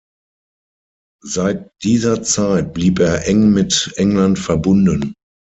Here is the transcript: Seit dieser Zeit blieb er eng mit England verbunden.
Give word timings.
Seit 1.23 1.69
dieser 1.83 2.23
Zeit 2.23 2.73
blieb 2.73 2.97
er 2.97 3.27
eng 3.27 3.53
mit 3.53 3.93
England 3.97 4.39
verbunden. 4.39 5.13